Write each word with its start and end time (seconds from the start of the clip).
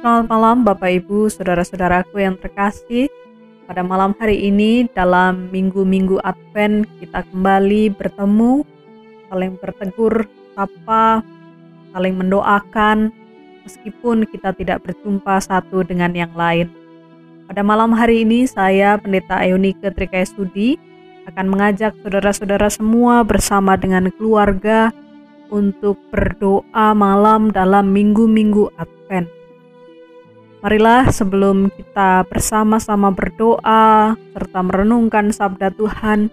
Selamat 0.00 0.32
malam 0.32 0.64
Bapak 0.64 0.96
Ibu, 0.96 1.28
saudara-saudaraku 1.28 2.24
yang 2.24 2.32
terkasih. 2.40 3.12
Pada 3.68 3.84
malam 3.84 4.16
hari 4.16 4.48
ini 4.48 4.88
dalam 4.96 5.52
minggu-minggu 5.52 6.16
Advent 6.24 6.88
kita 7.04 7.20
kembali 7.28 7.92
bertemu, 7.92 8.64
saling 9.28 9.60
bertegur, 9.60 10.24
sapa, 10.56 11.20
saling 11.92 12.16
mendoakan, 12.16 13.12
meskipun 13.68 14.24
kita 14.24 14.56
tidak 14.56 14.80
berjumpa 14.88 15.36
satu 15.36 15.84
dengan 15.84 16.16
yang 16.16 16.32
lain. 16.32 16.72
Pada 17.44 17.60
malam 17.60 17.92
hari 17.92 18.24
ini 18.24 18.48
saya 18.48 18.96
Pendeta 18.96 19.36
Ayunike 19.36 19.92
Trikaya 19.92 20.24
Sudi 20.24 20.80
akan 21.28 21.52
mengajak 21.52 21.92
saudara-saudara 22.00 22.72
semua 22.72 23.20
bersama 23.20 23.76
dengan 23.76 24.08
keluarga 24.16 24.96
untuk 25.52 26.00
berdoa 26.08 26.96
malam 26.96 27.52
dalam 27.52 27.92
minggu-minggu 27.92 28.72
Advent. 28.80 29.39
Marilah 30.60 31.08
sebelum 31.08 31.72
kita 31.72 32.28
bersama-sama 32.28 33.08
berdoa 33.08 34.12
serta 34.36 34.60
merenungkan 34.60 35.32
sabda 35.32 35.72
Tuhan, 35.72 36.28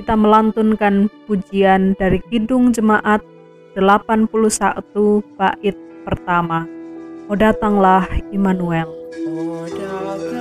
kita 0.00 0.16
melantunkan 0.16 1.12
pujian 1.28 1.92
dari 2.00 2.24
Kidung 2.32 2.72
Jemaat 2.72 3.20
81 3.76 4.32
bait 5.36 5.76
pertama. 6.08 6.64
Oh 7.28 7.36
datanglah 7.36 8.08
Immanuel. 8.32 8.88
Oh 9.28 9.68
datanglah 9.68 10.39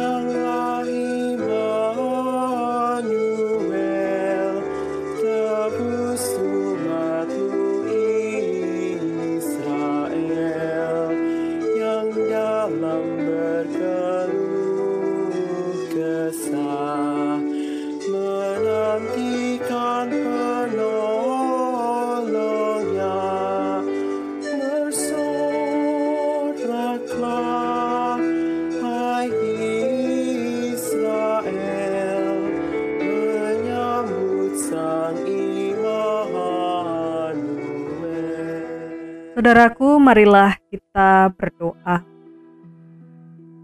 Saudaraku, 39.39 40.03
marilah 40.03 40.59
kita 40.67 41.31
berdoa. 41.31 42.03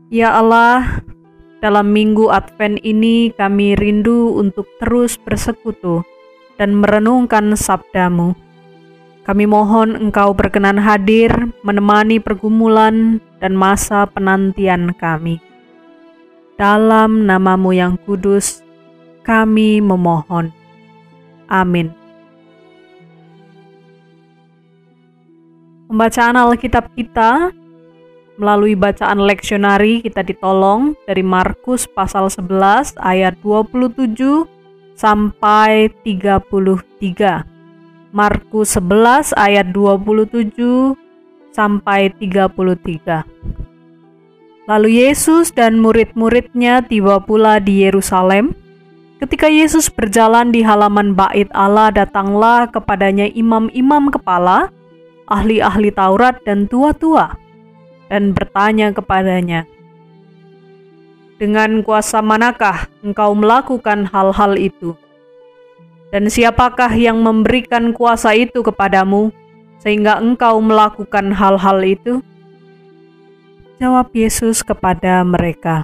Ya 0.08 0.32
Allah, 0.32 1.04
dalam 1.60 1.92
minggu 1.92 2.32
Advent 2.32 2.80
ini 2.80 3.36
kami 3.36 3.76
rindu 3.76 4.40
untuk 4.40 4.72
terus 4.80 5.20
bersekutu 5.20 6.00
dan 6.56 6.80
merenungkan 6.80 7.60
sabdamu. 7.60 8.40
Kami 9.28 9.44
mohon 9.44 10.00
Engkau 10.00 10.32
berkenan 10.32 10.80
hadir 10.80 11.52
menemani 11.60 12.24
pergumulan 12.24 13.20
dan 13.44 13.60
masa 13.60 14.08
penantian 14.08 14.96
kami. 14.96 15.44
Dalam 16.56 17.28
namamu 17.28 17.76
yang 17.76 18.00
kudus, 18.08 18.64
kami 19.28 19.84
memohon. 19.84 20.56
Amin. 21.52 22.05
Pembacaan 25.96 26.36
Alkitab 26.36 26.92
kita 26.92 27.56
melalui 28.36 28.76
bacaan 28.76 29.16
leksionari 29.16 30.04
kita 30.04 30.28
ditolong 30.28 30.92
dari 31.08 31.24
Markus 31.24 31.88
pasal 31.88 32.28
11 32.28 33.00
ayat 33.00 33.40
27 33.40 34.44
sampai 34.92 35.88
33. 36.04 37.48
Markus 38.12 38.76
11 38.76 39.40
ayat 39.40 39.72
27 39.72 41.00
sampai 41.56 42.12
33. 42.20 44.68
Lalu 44.68 45.00
Yesus 45.00 45.56
dan 45.56 45.80
murid-muridnya 45.80 46.84
tiba 46.84 47.24
pula 47.24 47.64
di 47.64 47.88
Yerusalem. 47.88 48.52
Ketika 49.24 49.48
Yesus 49.48 49.88
berjalan 49.88 50.52
di 50.52 50.60
halaman 50.60 51.16
bait 51.16 51.48
Allah, 51.56 51.88
datanglah 51.88 52.68
kepadanya 52.68 53.32
imam-imam 53.32 54.12
kepala, 54.12 54.75
ahli-ahli 55.26 55.90
Taurat 55.90 56.42
dan 56.46 56.70
tua-tua, 56.70 57.34
dan 58.10 58.34
bertanya 58.34 58.94
kepadanya, 58.94 59.66
"Dengan 61.42 61.82
kuasa 61.82 62.22
manakah 62.22 62.88
engkau 63.02 63.34
melakukan 63.34 64.06
hal-hal 64.10 64.54
itu? 64.56 64.94
Dan 66.14 66.30
siapakah 66.30 66.94
yang 66.94 67.20
memberikan 67.20 67.92
kuasa 67.92 68.38
itu 68.38 68.62
kepadamu, 68.62 69.34
sehingga 69.82 70.22
engkau 70.22 70.62
melakukan 70.62 71.34
hal-hal 71.34 71.82
itu?" 71.82 72.22
Jawab 73.82 74.14
Yesus 74.16 74.64
kepada 74.64 75.20
mereka, 75.28 75.84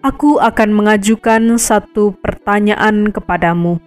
"Aku 0.00 0.40
akan 0.40 0.70
mengajukan 0.72 1.60
satu 1.60 2.16
pertanyaan 2.22 3.12
kepadamu." 3.12 3.82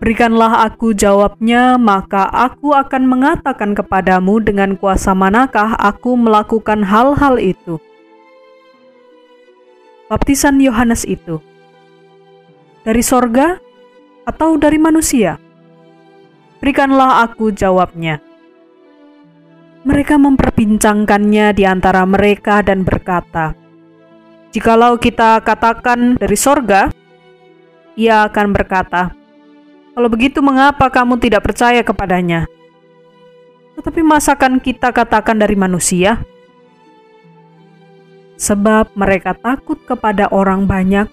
Berikanlah 0.00 0.64
aku 0.64 0.96
jawabnya, 0.96 1.76
maka 1.76 2.24
aku 2.32 2.72
akan 2.72 3.04
mengatakan 3.04 3.76
kepadamu 3.76 4.40
dengan 4.40 4.72
kuasa 4.80 5.12
manakah 5.12 5.76
aku 5.76 6.16
melakukan 6.16 6.80
hal-hal 6.88 7.36
itu. 7.36 7.76
Baptisan 10.08 10.56
Yohanes 10.56 11.04
itu 11.04 11.44
dari 12.80 13.04
sorga 13.04 13.60
atau 14.24 14.56
dari 14.56 14.80
manusia? 14.80 15.36
Berikanlah 16.64 17.20
aku 17.28 17.52
jawabnya. 17.52 18.24
Mereka 19.84 20.16
memperbincangkannya 20.16 21.52
di 21.52 21.68
antara 21.68 22.08
mereka 22.08 22.64
dan 22.64 22.88
berkata, 22.88 23.52
"Jikalau 24.48 24.96
kita 24.96 25.44
katakan 25.44 26.16
dari 26.16 26.36
sorga," 26.40 26.88
ia 28.00 28.24
akan 28.24 28.56
berkata, 28.56 29.19
kalau 29.94 30.08
begitu 30.08 30.38
mengapa 30.38 30.86
kamu 30.86 31.18
tidak 31.18 31.42
percaya 31.44 31.82
kepadanya? 31.82 32.46
Tetapi 33.74 34.00
masakan 34.04 34.60
kita 34.60 34.92
katakan 34.92 35.40
dari 35.40 35.56
manusia? 35.56 36.22
Sebab 38.40 38.96
mereka 38.96 39.36
takut 39.36 39.76
kepada 39.84 40.28
orang 40.32 40.64
banyak 40.64 41.08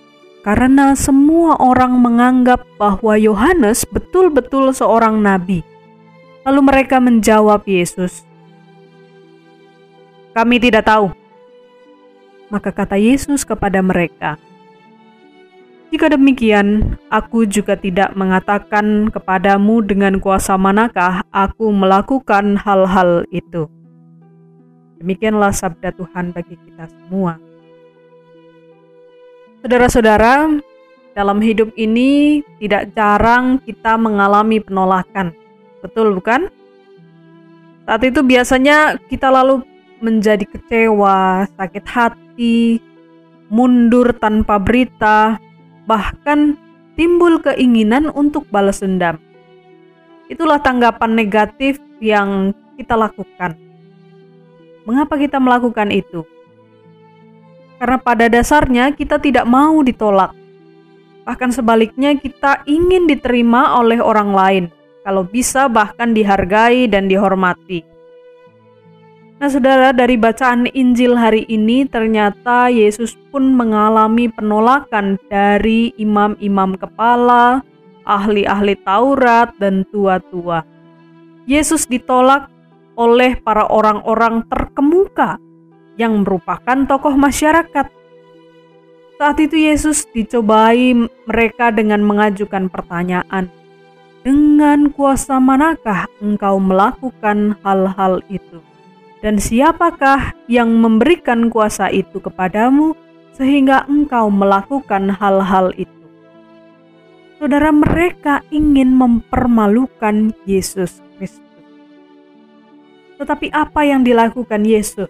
karena 0.47 0.95
semua 0.95 1.59
orang 1.59 1.99
menganggap 1.99 2.63
bahwa 2.79 3.19
Yohanes 3.19 3.83
betul-betul 3.83 4.71
seorang 4.71 5.19
nabi. 5.19 5.59
Lalu 6.47 6.61
mereka 6.63 7.03
menjawab 7.03 7.67
Yesus, 7.67 8.23
"Kami 10.31 10.55
tidak 10.63 10.87
tahu." 10.87 11.11
Maka 12.47 12.71
kata 12.71 12.95
Yesus 12.95 13.43
kepada 13.43 13.83
mereka, 13.83 14.39
jika 15.87 16.11
demikian, 16.11 16.99
aku 17.07 17.47
juga 17.47 17.79
tidak 17.79 18.11
mengatakan 18.19 19.07
kepadamu 19.07 19.79
dengan 19.79 20.19
kuasa 20.19 20.59
manakah 20.59 21.23
aku 21.31 21.71
melakukan 21.71 22.59
hal-hal 22.59 23.23
itu. 23.31 23.71
Demikianlah 24.99 25.55
sabda 25.55 25.95
Tuhan 25.95 26.35
bagi 26.35 26.59
kita 26.59 26.91
semua. 26.91 27.39
Saudara-saudara, 29.63 30.59
dalam 31.15 31.39
hidup 31.39 31.71
ini 31.79 32.43
tidak 32.59 32.91
jarang 32.91 33.63
kita 33.63 33.95
mengalami 33.95 34.59
penolakan. 34.59 35.31
Betul 35.79 36.19
bukan? 36.19 36.51
Saat 37.87 38.03
itu 38.03 38.19
biasanya 38.27 38.99
kita 39.07 39.31
lalu 39.31 39.63
menjadi 40.03 40.43
kecewa, 40.43 41.47
sakit 41.55 41.85
hati, 41.87 42.83
mundur 43.47 44.11
tanpa 44.19 44.59
berita, 44.59 45.39
bahkan 45.87 46.59
timbul 46.99 47.39
keinginan 47.39 48.11
untuk 48.11 48.45
balas 48.51 48.83
dendam. 48.83 49.17
Itulah 50.27 50.59
tanggapan 50.59 51.15
negatif 51.15 51.79
yang 52.03 52.51
kita 52.75 52.99
lakukan. 52.99 53.55
Mengapa 54.83 55.15
kita 55.15 55.39
melakukan 55.39 55.89
itu? 55.89 56.27
Karena 57.79 57.97
pada 57.97 58.27
dasarnya 58.27 58.91
kita 58.91 59.17
tidak 59.23 59.47
mau 59.47 59.79
ditolak. 59.79 60.35
Bahkan 61.23 61.51
sebaliknya 61.55 62.15
kita 62.15 62.63
ingin 62.67 63.07
diterima 63.07 63.79
oleh 63.79 63.99
orang 64.03 64.31
lain. 64.31 64.65
Kalau 65.07 65.23
bisa 65.23 65.71
bahkan 65.71 66.11
dihargai 66.11 66.91
dan 66.91 67.07
dihormati. 67.07 67.96
Nah, 69.37 69.53
saudara, 69.53 69.93
dari 69.93 70.17
bacaan 70.17 70.65
Injil 70.73 71.13
hari 71.13 71.45
ini 71.45 71.85
ternyata 71.85 72.73
Yesus 72.73 73.13
pun 73.29 73.53
mengalami 73.53 74.33
penolakan 74.33 75.21
dari 75.29 75.93
imam-imam 76.01 76.73
kepala, 76.73 77.61
ahli-ahli 78.01 78.73
Taurat, 78.81 79.53
dan 79.61 79.85
tua-tua. 79.93 80.65
Yesus 81.45 81.85
ditolak 81.85 82.49
oleh 82.97 83.37
para 83.37 83.69
orang-orang 83.69 84.41
terkemuka 84.49 85.37
yang 86.01 86.25
merupakan 86.25 86.89
tokoh 86.89 87.13
masyarakat. 87.13 87.93
Saat 89.21 89.37
itu 89.37 89.53
Yesus 89.53 90.09
dicobai 90.17 90.97
mereka 91.29 91.69
dengan 91.69 92.01
mengajukan 92.01 92.73
pertanyaan, 92.73 93.53
"Dengan 94.25 94.89
kuasa 94.89 95.37
manakah 95.37 96.09
engkau 96.25 96.57
melakukan 96.57 97.53
hal-hal 97.61 98.25
itu? 98.33 98.65
Dan 99.21 99.41
siapakah 99.41 100.37
yang 100.45 100.77
memberikan 100.77 101.49
kuasa 101.49 101.89
itu 101.89 102.21
kepadamu 102.21 102.93
sehingga 103.33 103.85
engkau 103.89 104.29
melakukan 104.29 105.13
hal-hal 105.13 105.73
itu?" 105.77 105.97
Saudara, 107.37 107.69
mereka 107.69 108.41
ingin 108.49 108.97
mempermalukan 108.97 110.33
Yesus 110.49 111.05
Kristus. 111.21 111.45
Tetapi 113.21 113.53
apa 113.53 113.85
yang 113.85 114.01
dilakukan 114.01 114.65
Yesus? 114.65 115.09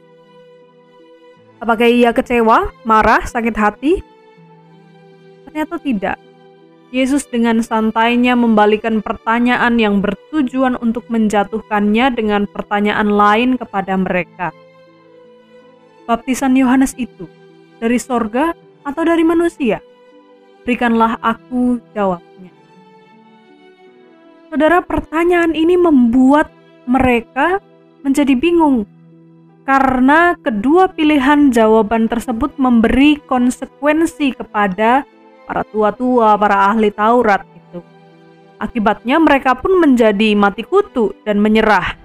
Apakah 1.63 1.88
ia 1.88 2.12
kecewa, 2.12 2.69
marah, 2.83 3.24
sakit 3.24 3.56
hati? 3.56 4.03
Ternyata 5.48 5.75
tidak. 5.80 6.26
Yesus 6.88 7.28
dengan 7.28 7.60
santainya 7.60 8.39
membalikan 8.39 9.04
pertanyaan 9.04 9.75
yang 9.75 10.00
bertujuan 10.00 10.80
untuk 10.80 11.04
menjatuhkannya 11.12 12.16
dengan 12.16 12.48
pertanyaan 12.48 13.12
lain 13.12 13.50
kepada 13.60 14.00
mereka. 14.00 14.56
Baptisan 16.07 16.56
Yohanes 16.56 16.95
itu 16.95 17.28
dari 17.84 18.00
sorga 18.00 18.56
atau 18.88 19.04
dari 19.04 19.28
manusia? 19.28 19.84
Berikanlah 20.63 21.19
aku 21.19 21.84
jawabnya. 21.92 22.56
Saudara, 24.48 24.80
pertanyaan 24.80 25.51
ini 25.51 25.75
membuat 25.75 26.48
mereka 26.88 27.60
menjadi 28.07 28.31
bingung 28.39 28.88
karena 29.68 30.39
kedua 30.39 30.88
pilihan 30.88 31.51
jawaban 31.51 32.07
tersebut 32.07 32.56
memberi 32.56 33.19
konsekuensi 33.28 34.31
kepada 34.39 35.04
para 35.48 35.64
tua-tua, 35.64 36.36
para 36.36 36.68
ahli 36.68 36.92
Taurat 36.92 37.48
itu. 37.48 37.80
Akibatnya 38.60 39.16
mereka 39.24 39.56
pun 39.56 39.80
menjadi 39.80 40.36
mati 40.36 40.68
kutu 40.68 41.16
dan 41.24 41.40
menyerah. 41.40 41.96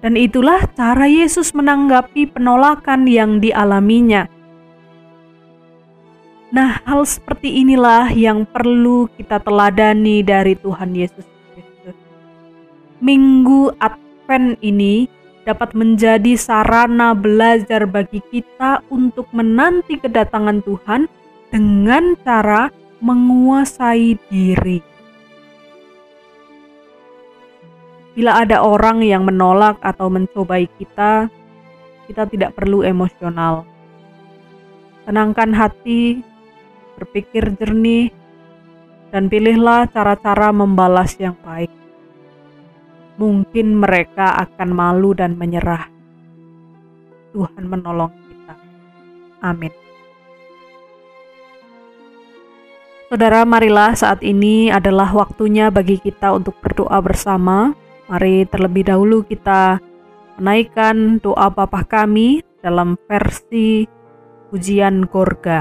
Dan 0.00 0.18
itulah 0.18 0.66
cara 0.74 1.06
Yesus 1.06 1.54
menanggapi 1.54 2.32
penolakan 2.32 3.06
yang 3.06 3.38
dialaminya. 3.38 4.26
Nah, 6.52 6.82
hal 6.84 7.06
seperti 7.06 7.62
inilah 7.62 8.10
yang 8.10 8.44
perlu 8.44 9.06
kita 9.14 9.38
teladani 9.38 10.20
dari 10.26 10.58
Tuhan 10.58 10.90
Yesus 10.92 11.24
Kristus. 11.54 11.96
Minggu 12.98 13.72
Advent 13.78 14.58
ini 14.60 15.06
dapat 15.48 15.74
menjadi 15.74 16.38
sarana 16.38 17.14
belajar 17.14 17.86
bagi 17.86 18.22
kita 18.30 18.82
untuk 18.90 19.30
menanti 19.34 19.98
kedatangan 19.98 20.62
Tuhan 20.62 21.06
dengan 21.52 22.16
cara 22.24 22.72
menguasai 23.04 24.16
diri. 24.32 24.80
Bila 28.16 28.40
ada 28.40 28.64
orang 28.64 29.04
yang 29.04 29.28
menolak 29.28 29.76
atau 29.84 30.08
mencobai 30.08 30.64
kita, 30.80 31.28
kita 32.08 32.24
tidak 32.28 32.56
perlu 32.56 32.80
emosional. 32.80 33.68
Tenangkan 35.04 35.52
hati, 35.52 36.24
berpikir 36.96 37.52
jernih, 37.60 38.08
dan 39.12 39.28
pilihlah 39.28 39.88
cara-cara 39.92 40.52
membalas 40.56 41.16
yang 41.20 41.36
baik 41.44 41.68
mungkin 43.20 43.76
mereka 43.76 44.34
akan 44.34 44.72
malu 44.72 45.12
dan 45.12 45.36
menyerah. 45.36 45.86
Tuhan 47.32 47.64
menolong 47.64 48.12
kita. 48.28 48.54
Amin. 49.46 49.91
Saudara, 53.12 53.44
marilah 53.44 53.92
saat 53.92 54.24
ini 54.24 54.72
adalah 54.72 55.12
waktunya 55.12 55.68
bagi 55.68 56.00
kita 56.00 56.32
untuk 56.32 56.56
berdoa 56.64 56.96
bersama. 57.04 57.76
Mari 58.08 58.48
terlebih 58.48 58.88
dahulu 58.88 59.20
kita 59.20 59.84
menaikkan 60.40 61.20
doa 61.20 61.52
Bapa 61.52 61.84
kami 61.84 62.40
dalam 62.64 62.96
versi 63.04 63.84
pujian 64.48 65.04
Gorga. 65.04 65.60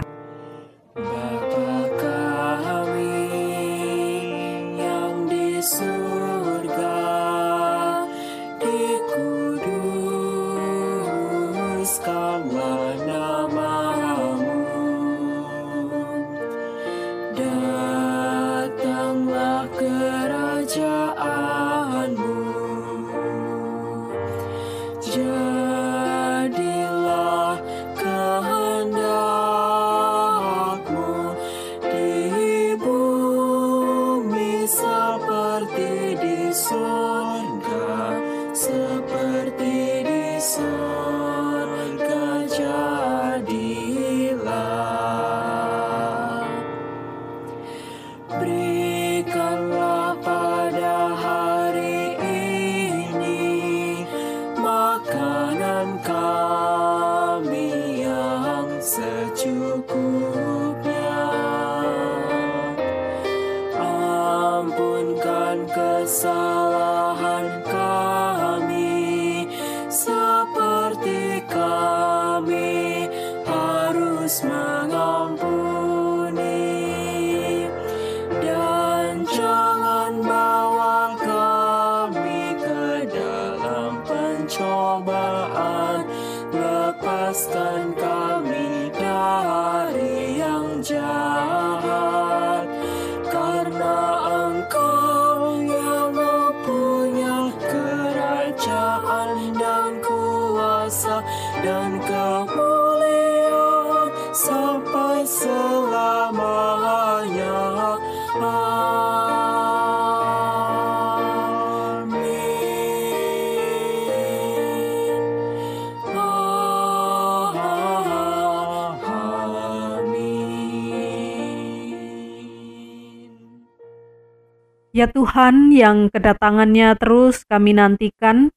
Ya 124.91 125.07
Tuhan 125.07 125.71
yang 125.71 126.11
kedatangannya 126.11 126.93
terus 126.99 127.47
kami 127.47 127.73
nantikan, 127.73 128.51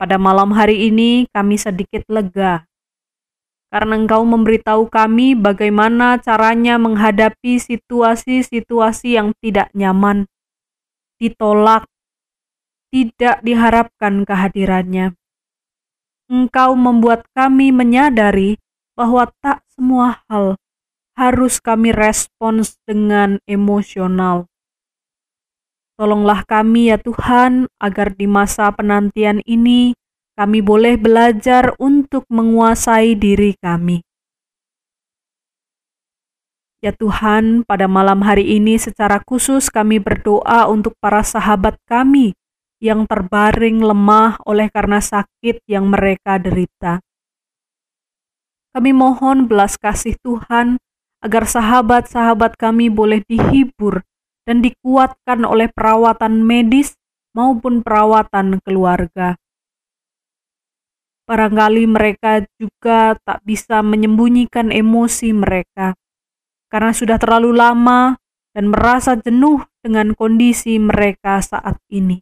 pada 0.00 0.16
malam 0.16 0.54
hari 0.54 0.88
ini 0.88 1.28
kami 1.34 1.60
sedikit 1.60 2.06
lega. 2.06 2.70
Karena 3.72 3.96
engkau 3.96 4.20
memberitahu 4.28 4.92
kami 4.92 5.32
bagaimana 5.32 6.20
caranya 6.20 6.76
menghadapi 6.76 7.56
situasi-situasi 7.56 9.16
yang 9.16 9.32
tidak 9.40 9.72
nyaman, 9.72 10.28
ditolak, 11.16 11.88
tidak 12.92 13.40
diharapkan 13.40 14.28
kehadirannya. 14.28 15.16
Engkau 16.28 16.76
membuat 16.76 17.24
kami 17.32 17.72
menyadari 17.72 18.60
bahwa 18.92 19.32
tak 19.40 19.64
semua 19.72 20.20
hal 20.28 20.60
harus 21.16 21.56
kami 21.56 21.96
respons 21.96 22.76
dengan 22.84 23.40
emosional. 23.48 24.52
Tolonglah 25.96 26.44
kami 26.44 26.92
ya 26.92 27.00
Tuhan, 27.00 27.72
agar 27.80 28.12
di 28.12 28.28
masa 28.28 28.68
penantian 28.72 29.40
ini 29.48 29.96
kami 30.32 30.64
boleh 30.64 30.96
belajar 30.96 31.76
untuk 31.76 32.24
menguasai 32.32 33.12
diri 33.16 33.52
kami. 33.60 34.00
Ya 36.82 36.90
Tuhan, 36.90 37.62
pada 37.62 37.86
malam 37.86 38.26
hari 38.26 38.58
ini 38.58 38.74
secara 38.74 39.22
khusus 39.22 39.70
kami 39.70 40.02
berdoa 40.02 40.66
untuk 40.66 40.98
para 40.98 41.22
sahabat 41.22 41.78
kami 41.86 42.34
yang 42.82 43.06
terbaring 43.06 43.78
lemah 43.78 44.42
oleh 44.42 44.66
karena 44.66 44.98
sakit 44.98 45.62
yang 45.70 45.86
mereka 45.86 46.42
derita. 46.42 46.98
Kami 48.74 48.90
mohon 48.90 49.46
belas 49.46 49.78
kasih 49.78 50.18
Tuhan 50.26 50.82
agar 51.22 51.46
sahabat-sahabat 51.46 52.58
kami 52.58 52.90
boleh 52.90 53.22
dihibur 53.30 54.02
dan 54.42 54.58
dikuatkan 54.58 55.46
oleh 55.46 55.70
perawatan 55.70 56.42
medis 56.42 56.98
maupun 57.30 57.86
perawatan 57.86 58.58
keluarga. 58.66 59.38
Barangkali 61.22 61.86
mereka 61.86 62.42
juga 62.58 63.14
tak 63.22 63.46
bisa 63.46 63.78
menyembunyikan 63.80 64.74
emosi 64.74 65.30
mereka 65.30 65.94
karena 66.72 66.90
sudah 66.90 67.20
terlalu 67.20 67.54
lama 67.54 68.16
dan 68.56 68.72
merasa 68.72 69.14
jenuh 69.16 69.62
dengan 69.84 70.16
kondisi 70.16 70.80
mereka 70.80 71.38
saat 71.44 71.76
ini. 71.92 72.20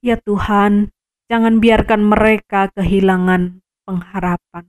Ya 0.00 0.16
Tuhan, 0.16 0.92
jangan 1.28 1.60
biarkan 1.60 2.00
mereka 2.06 2.72
kehilangan 2.72 3.60
pengharapan. 3.84 4.64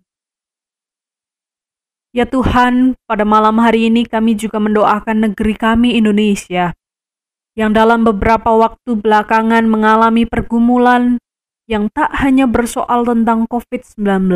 Ya 2.12 2.28
Tuhan, 2.28 3.00
pada 3.08 3.24
malam 3.24 3.56
hari 3.64 3.88
ini 3.88 4.04
kami 4.04 4.36
juga 4.36 4.60
mendoakan 4.60 5.32
negeri 5.32 5.56
kami 5.56 5.96
Indonesia 5.96 6.76
yang 7.56 7.72
dalam 7.72 8.04
beberapa 8.04 8.52
waktu 8.52 9.00
belakangan 9.00 9.68
mengalami 9.68 10.28
pergumulan 10.28 11.20
yang 11.72 11.88
tak 11.88 12.12
hanya 12.20 12.52
bersoal 12.52 13.08
tentang 13.08 13.48
COVID-19, 13.48 14.28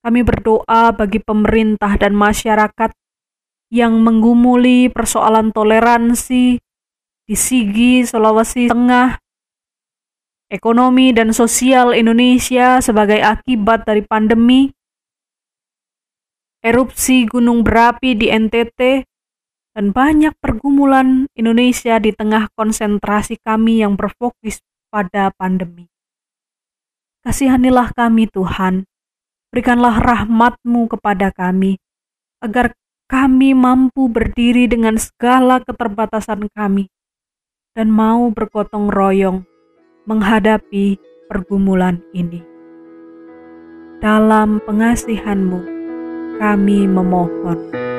kami 0.00 0.20
berdoa 0.24 0.96
bagi 0.96 1.20
pemerintah 1.20 2.00
dan 2.00 2.16
masyarakat 2.16 2.96
yang 3.68 4.00
menggumuli 4.00 4.88
persoalan 4.88 5.52
toleransi 5.52 6.56
di 7.28 7.36
Sigi, 7.36 8.00
Sulawesi 8.08 8.72
Tengah, 8.72 9.20
ekonomi 10.48 11.12
dan 11.12 11.36
sosial 11.36 11.92
Indonesia 11.92 12.80
sebagai 12.80 13.20
akibat 13.20 13.84
dari 13.84 14.00
pandemi, 14.00 14.72
erupsi 16.64 17.28
gunung 17.28 17.60
berapi 17.60 18.16
di 18.16 18.32
NTT, 18.32 19.04
dan 19.76 19.92
banyak 19.92 20.32
pergumulan 20.40 21.28
Indonesia 21.36 22.00
di 22.00 22.10
tengah 22.16 22.48
konsentrasi 22.56 23.36
kami 23.44 23.84
yang 23.84 24.00
berfokus 24.00 24.64
pada 24.90 25.30
pandemi. 25.36 25.89
Kasihanilah 27.20 27.92
kami 27.92 28.32
Tuhan, 28.32 28.88
Berikanlah 29.50 29.98
rahmatmu 29.98 30.86
kepada 30.94 31.34
kami, 31.34 31.82
agar 32.38 32.70
kami 33.10 33.50
mampu 33.50 34.06
berdiri 34.06 34.70
dengan 34.70 34.94
segala 34.94 35.58
keterbatasan 35.58 36.46
kami 36.54 36.86
dan 37.74 37.90
mau 37.90 38.30
bergotong 38.30 38.94
royong 38.94 39.42
menghadapi 40.06 41.02
pergumulan 41.26 41.98
ini. 42.14 42.46
Dalam 43.98 44.62
pengasihanmu, 44.62 45.60
kami 46.38 46.86
memohon. 46.86 47.89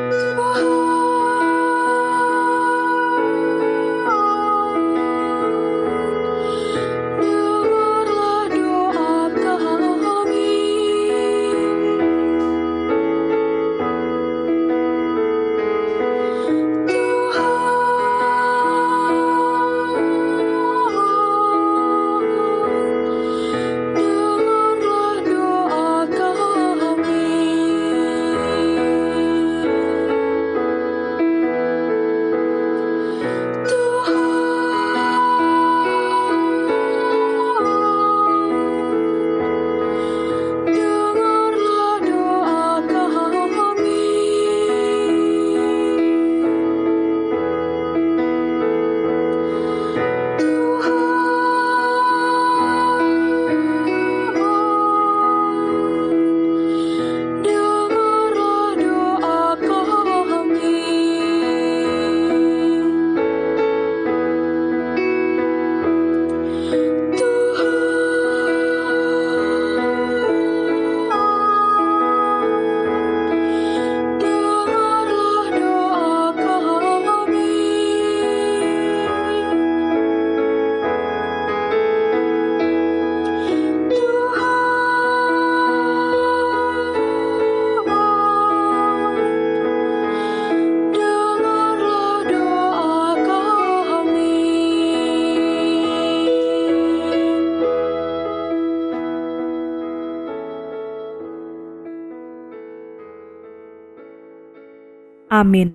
Amin. 105.41 105.73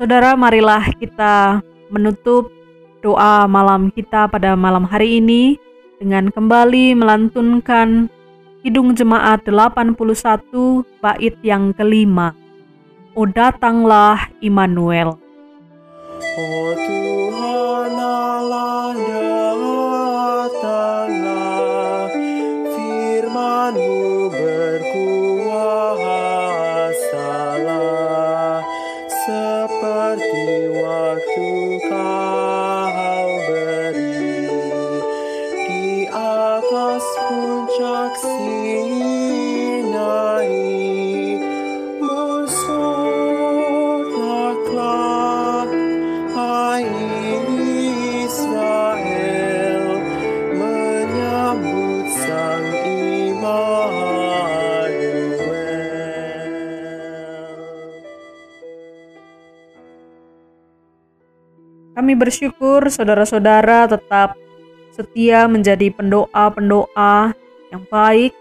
Saudara, 0.00 0.34
marilah 0.34 0.90
kita 0.98 1.62
menutup 1.92 2.50
doa 3.04 3.46
malam 3.46 3.92
kita 3.94 4.26
pada 4.26 4.58
malam 4.58 4.82
hari 4.82 5.22
ini 5.22 5.60
dengan 6.00 6.32
kembali 6.32 6.96
melantunkan 6.96 8.10
Kidung 8.64 8.96
Jemaat 8.96 9.44
81 9.44 9.94
bait 11.04 11.36
yang 11.44 11.70
kelima. 11.76 12.32
O 13.14 13.28
datanglah 13.28 14.32
Immanuel. 14.40 15.20
Oh 16.40 16.99
Kami 62.10 62.26
bersyukur 62.26 62.90
saudara-saudara 62.90 63.86
tetap 63.86 64.34
setia 64.90 65.46
menjadi 65.46 65.94
pendoa-pendoa 65.94 67.38
yang 67.70 67.86
baik 67.86 68.34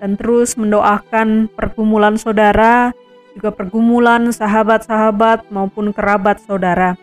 dan 0.00 0.16
terus 0.16 0.56
mendoakan 0.56 1.52
pergumulan 1.52 2.16
saudara, 2.16 2.96
juga 3.36 3.52
pergumulan 3.52 4.32
sahabat-sahabat 4.32 5.52
maupun 5.52 5.92
kerabat 5.92 6.40
saudara. 6.40 6.96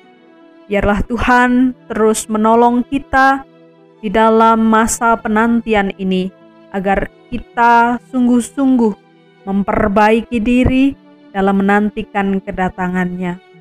Biarlah 0.66 1.06
Tuhan 1.06 1.78
terus 1.86 2.26
menolong 2.26 2.82
kita 2.90 3.46
di 4.02 4.10
dalam 4.10 4.66
masa 4.66 5.14
penantian 5.14 5.94
ini, 6.02 6.34
agar 6.74 7.06
kita 7.30 8.02
sungguh-sungguh 8.10 8.98
memperbaiki 9.46 10.42
diri 10.42 10.98
dalam 11.30 11.62
menantikan 11.62 12.42
kedatangannya. 12.42 13.53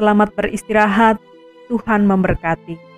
Selamat 0.00 0.32
beristirahat, 0.32 1.20
Tuhan 1.68 2.08
memberkati. 2.08 2.89